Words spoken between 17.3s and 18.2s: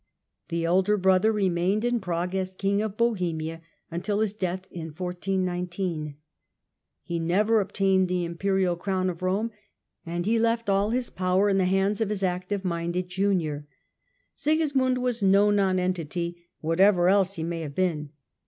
he may have been.